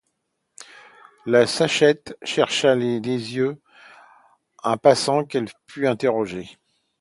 La 1.27 1.45
sachette 1.45 2.17
chercha 2.23 2.75
des 2.75 2.99
yeux 3.01 3.61
un 4.63 4.75
passant 4.77 5.25
qu’elle 5.25 5.45
pût 5.67 5.85
interroger. 5.87 6.57